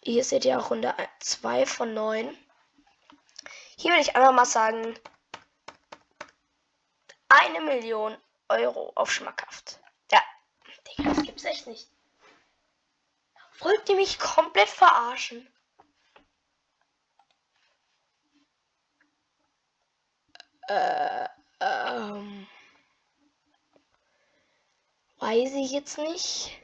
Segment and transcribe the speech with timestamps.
[0.02, 2.38] Hier seht ihr auch Runde 2 von 9.
[3.78, 4.98] Hier würde ich einfach mal sagen,
[7.28, 8.18] eine Million
[8.48, 9.80] Euro auf schmackhaft.
[10.12, 10.22] Ja,
[10.88, 11.90] Digga, das gibt's echt nicht.
[13.60, 15.48] Wollt ihr mich komplett verarschen?
[20.68, 21.28] Äh,
[21.60, 22.48] ähm,
[25.30, 26.60] weiß ich jetzt nicht.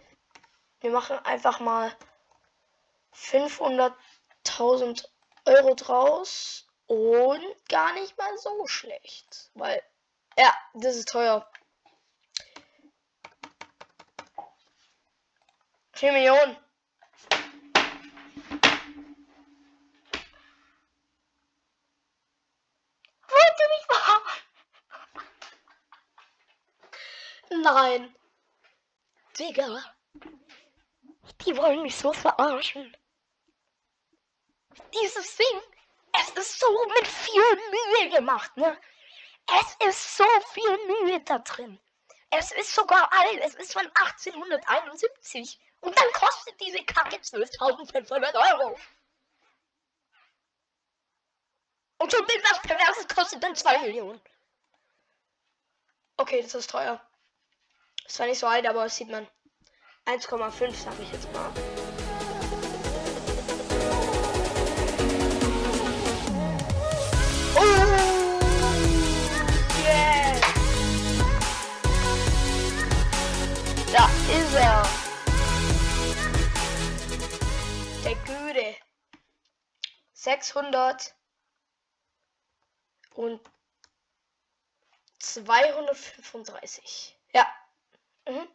[0.82, 1.96] Wir machen einfach mal
[3.14, 5.08] 500.000
[5.46, 9.84] Euro draus und gar nicht mal so schlecht, weil
[10.36, 11.48] ja, das ist teuer.
[15.94, 16.58] 4 Millionen.
[27.64, 28.16] Nein.
[29.38, 29.84] Digga.
[31.42, 32.96] Die wollen mich so verarschen.
[34.94, 35.62] Dieses Ding,
[36.14, 38.80] es ist so mit viel Mühe gemacht, ne?
[39.60, 41.80] Es ist so viel Mühe da drin.
[42.30, 43.40] Es ist sogar alt.
[43.42, 45.60] Es ist von 1871.
[45.82, 48.78] Und dann kostet diese Kacke 12.500 Euro.
[51.98, 54.22] Und schon das Perverse kostet dann 2 Millionen.
[56.18, 57.05] Okay, das ist teuer.
[58.06, 59.28] Ist zwar nicht so alt, aber das sieht man.
[60.06, 61.52] 1,5 sag ich jetzt mal.
[67.56, 67.62] Oh!
[69.84, 70.40] Yeah!
[73.92, 74.88] Da ist er.
[78.04, 78.76] Der Güte.
[80.14, 81.16] 600
[83.16, 83.42] und
[85.20, 87.18] 235.
[87.34, 87.48] Ja.
[88.28, 88.48] Mhm.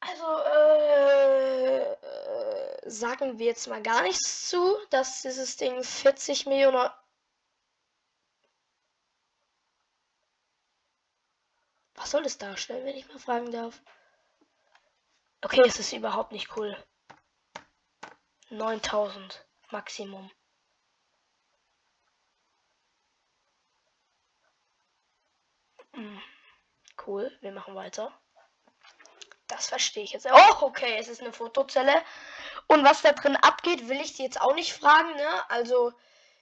[0.00, 6.90] Also, äh, äh, sagen wir jetzt mal gar nichts zu, dass dieses Ding 40 Millionen.
[11.94, 13.82] Was soll es darstellen, wenn ich mal fragen darf?
[15.42, 16.76] Okay, es ist überhaupt nicht cool.
[18.50, 20.30] 9000 Maximum.
[25.94, 26.20] Hm.
[27.06, 28.12] Cool, wir machen weiter.
[29.46, 30.26] Das verstehe ich jetzt.
[30.30, 32.02] Oh, okay, es ist eine Fotozelle.
[32.68, 35.50] Und was da drin abgeht, will ich dir jetzt auch nicht fragen, ne?
[35.50, 35.92] Also,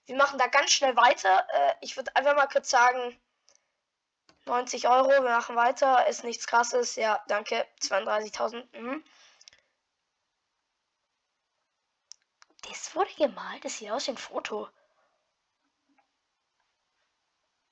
[0.07, 1.47] wir machen da ganz schnell weiter.
[1.53, 3.19] Äh, ich würde einfach mal kurz sagen,
[4.45, 6.07] 90 Euro, wir machen weiter.
[6.07, 6.97] Ist nichts krasses.
[6.97, 7.67] Ja, danke.
[7.81, 8.65] 32.000.
[8.79, 9.05] Mhm.
[12.69, 13.65] Das wurde gemalt.
[13.65, 14.69] Das sieht aus wie ein Foto.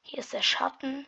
[0.02, 1.06] Hier ist der Schatten.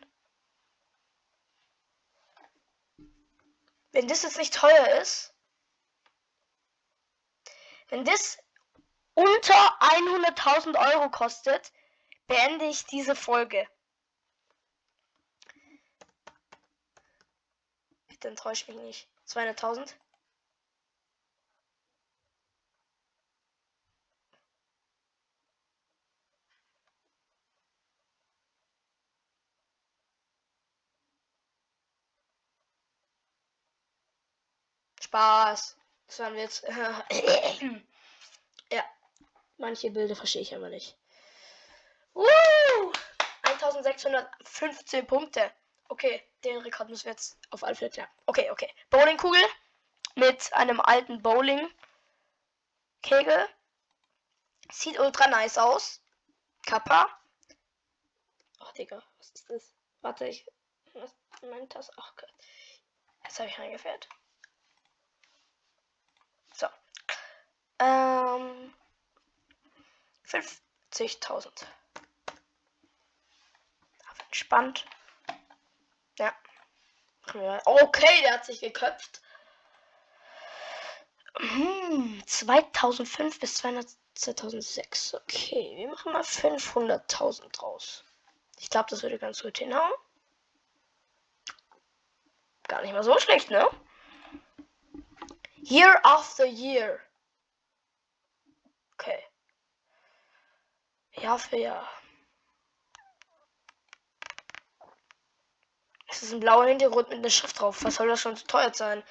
[3.99, 5.33] Wenn das jetzt nicht teuer ist,
[7.89, 8.37] wenn das
[9.13, 11.73] unter 100.000 Euro kostet,
[12.25, 13.67] beende ich diese Folge.
[18.07, 19.09] Bitte enttäuscht mich nicht.
[19.27, 19.93] 200.000.
[34.99, 35.77] Spaß.
[36.07, 36.63] Das war ein Witz.
[38.71, 38.83] ja.
[39.57, 40.97] Manche Bilder verstehe ich aber nicht.
[42.15, 42.25] Uh,
[43.43, 45.51] 1615 Punkte.
[45.89, 48.09] Okay, den Rekord müssen wir jetzt auf alle Fälle klären.
[48.25, 48.69] Okay, okay.
[48.89, 49.41] Bowlingkugel
[50.15, 53.47] mit einem alten Bowling-Kegel.
[54.71, 56.01] Sieht ultra nice aus.
[56.65, 57.09] Kappa.
[58.59, 59.73] Oh, Digga, was ist das?
[60.01, 60.45] Warte, ich.
[60.93, 61.91] Was meint das?
[61.97, 62.31] Ach Gott.
[63.23, 64.07] Jetzt habe ich reingefährt.
[66.53, 66.67] So.
[68.19, 68.73] Ähm.
[70.25, 71.65] 50.000.
[74.25, 74.85] Entspannt.
[76.19, 76.33] Ja.
[77.65, 79.21] Okay, der hat sich geköpft.
[81.37, 85.15] Hm, 2005 bis 2006.
[85.15, 88.03] Okay, wir machen mal 500.000 draus.
[88.59, 89.93] Ich glaube, das würde ganz gut hinhauen.
[92.67, 93.67] Gar nicht mal so schlecht, ne?
[95.61, 96.99] Year after Year.
[98.93, 99.23] Okay.
[101.21, 101.89] Jahr für Jahr.
[106.07, 107.83] Es ist ein blauer Hintergrund mit einer Schrift drauf.
[107.83, 109.03] Was soll das schon zu teuer sein?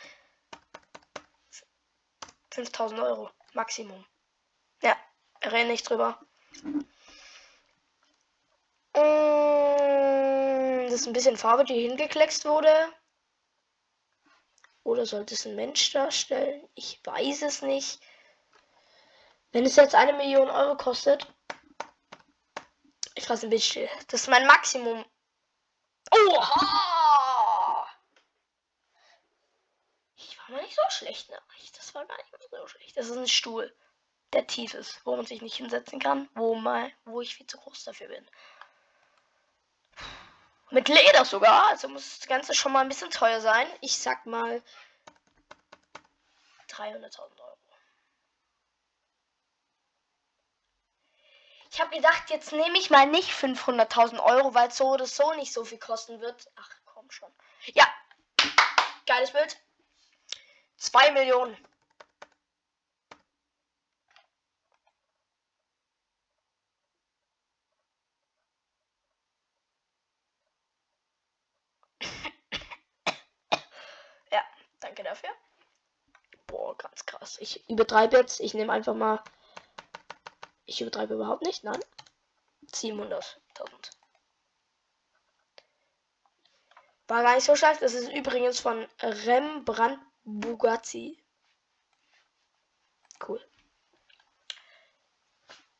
[2.50, 3.31] 5000 Euro.
[3.55, 4.05] Maximum.
[4.82, 4.96] Ja,
[5.44, 6.20] rede nicht drüber.
[8.94, 12.93] Mm, das ist ein bisschen Farbe, die hingekleckst wurde.
[14.82, 16.69] Oder sollte es ein Mensch darstellen?
[16.75, 18.00] Ich weiß es nicht.
[19.52, 21.32] Wenn es jetzt eine Million Euro kostet.
[23.19, 23.88] Ich fasse ein bisschen.
[24.06, 25.05] Das ist mein Maximum.
[26.12, 27.88] Oha!
[30.15, 31.37] Ich war mal nicht so schlecht, ne?
[31.76, 32.97] Das war gar nicht so schlecht.
[32.97, 33.75] Das ist ein Stuhl,
[34.32, 37.59] der tief ist, wo man sich nicht hinsetzen kann, wo mal, wo ich viel zu
[37.59, 38.31] groß dafür bin.
[40.70, 43.67] Mit Leder sogar, also muss das Ganze schon mal ein bisschen teuer sein.
[43.81, 44.62] Ich sag mal
[46.69, 47.47] 300.000 Euro.
[51.70, 55.53] Ich habe gedacht, jetzt nehme ich mal nicht 500.000 Euro, weil so oder so nicht
[55.53, 56.50] so viel kosten wird.
[56.56, 57.31] Ach, komm schon.
[57.75, 57.87] Ja,
[59.06, 59.56] geiles Bild.
[60.76, 61.56] 2 Millionen.
[74.81, 75.31] Danke dafür.
[76.47, 77.37] Boah, ganz krass.
[77.41, 78.41] Ich übertreibe jetzt.
[78.41, 79.23] Ich nehme einfach mal.
[80.69, 81.65] Ich übertreibe überhaupt nicht.
[81.65, 81.81] Nein.
[82.73, 83.25] 700.000.
[87.09, 87.81] War gar nicht so schlecht.
[87.81, 91.25] Das ist übrigens von Rembrandt Bugatti.
[93.26, 93.43] Cool.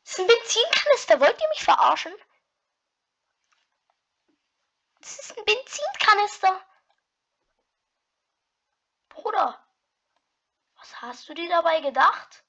[0.03, 1.19] Das ist ein Benzinkanister.
[1.19, 2.13] Wollt ihr mich verarschen?
[5.01, 6.59] Das ist ein Benzinkanister.
[9.09, 9.63] Bruder,
[10.77, 12.43] was hast du dir dabei gedacht?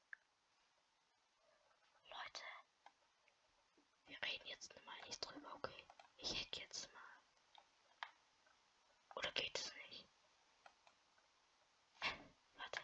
[2.05, 2.43] Leute,
[4.07, 5.85] wir reden jetzt mal nicht drüber, okay?
[6.19, 7.01] Ich hack jetzt mal.
[9.17, 10.07] Oder geht es nicht?
[12.57, 12.81] Warte.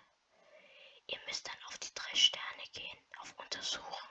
[1.06, 4.11] Ihr müsst dann auf die drei Sterne gehen, auf Untersuchen.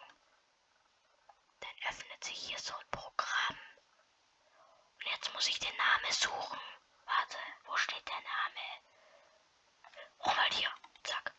[1.60, 3.58] Dann öffnet sich hier so ein Programm.
[5.00, 6.60] Und jetzt muss ich den Namen suchen.
[7.06, 8.64] Warte, wo steht der Name?
[10.26, 10.70] Ronald hier.
[11.04, 11.36] Zack.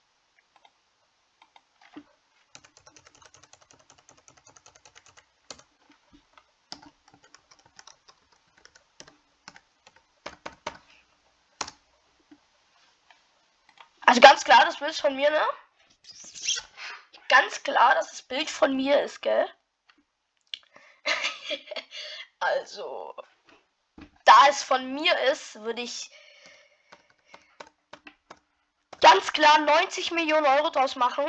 [14.02, 15.48] Also ganz klar, das Bild ist von mir, ne?
[17.28, 19.52] Ganz klar, dass das Bild von mir ist, gell?
[22.38, 23.16] also,
[24.48, 26.10] es von mir ist, würde ich
[29.00, 31.24] ganz klar 90 Millionen Euro draus machen.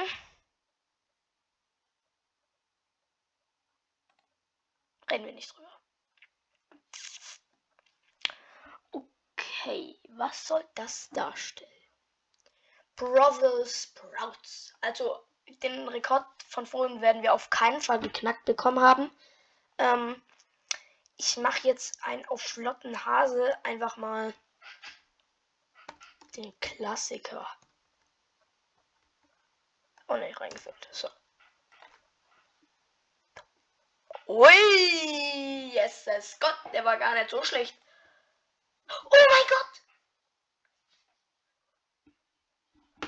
[5.09, 5.71] Reden wir nicht drüber.
[8.91, 11.71] Okay, was soll das darstellen?
[12.95, 14.73] Brothers Sprouts.
[14.81, 15.23] Also
[15.63, 19.11] den Rekord von vorhin werden wir auf keinen Fall geknackt bekommen haben.
[19.77, 20.21] Ähm,
[21.17, 24.33] ich mache jetzt einen auf flotten Hase einfach mal
[26.35, 27.47] den Klassiker.
[30.07, 30.87] Oh ne, reingefüllt.
[30.91, 31.09] So.
[34.27, 37.75] Ui, yes, yes, Gott, der war gar nicht so schlecht.
[38.89, 39.81] Oh mein Gott!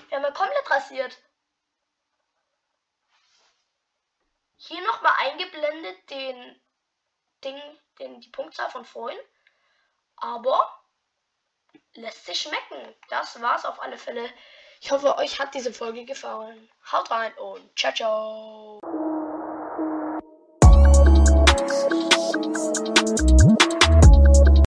[0.09, 1.17] Wir haben ja komplett rasiert.
[4.57, 6.61] Hier nochmal eingeblendet den
[7.43, 7.59] Ding,
[7.99, 9.19] den, die Punktzahl von vorhin.
[10.17, 10.79] Aber
[11.93, 12.95] lässt sich schmecken.
[13.09, 14.29] Das war's auf alle Fälle.
[14.81, 16.69] Ich hoffe, euch hat diese Folge gefallen.
[16.91, 18.98] Haut rein und ciao, ciao.